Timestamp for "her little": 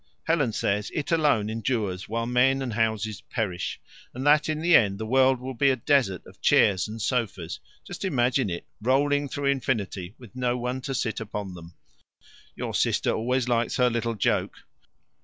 13.77-14.15